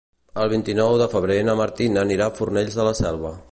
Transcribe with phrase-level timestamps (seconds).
[0.43, 3.37] El vint-i-nou de febrer na Martina anirà a Fornells de la Selva.